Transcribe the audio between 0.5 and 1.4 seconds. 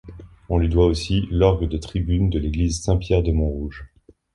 lui doit aussi